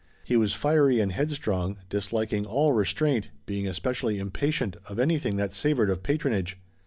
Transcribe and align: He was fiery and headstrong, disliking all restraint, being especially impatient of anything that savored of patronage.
He 0.23 0.35
was 0.35 0.55
fiery 0.55 0.99
and 0.99 1.11
headstrong, 1.11 1.77
disliking 1.89 2.47
all 2.47 2.73
restraint, 2.73 3.29
being 3.45 3.67
especially 3.67 4.17
impatient 4.17 4.75
of 4.89 4.97
anything 4.97 5.35
that 5.35 5.53
savored 5.53 5.91
of 5.91 6.01
patronage. 6.01 6.57